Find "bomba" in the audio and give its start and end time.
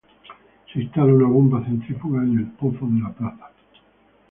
1.27-1.63